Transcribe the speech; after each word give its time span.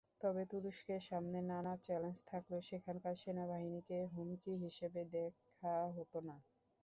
তবে 0.21 0.43
তুরস্কের 0.51 1.01
সামনে 1.09 1.39
নানা 1.51 1.73
চ্যালেঞ্জ 1.85 2.17
থাকলেও 2.25 2.61
সেখানকার 2.69 3.15
সেনাবাহিনীকে 3.21 3.97
হুমকি 4.13 4.53
হিসেবে 4.63 5.01
দেখা 5.13 5.73
হতো 5.95 6.17
না। 6.27 6.35